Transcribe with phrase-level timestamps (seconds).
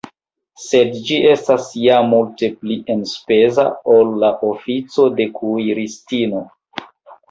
[0.61, 3.69] Sed ĝi estas ja multe pli enspeza,
[3.99, 6.49] ol la ofico de kuiristino.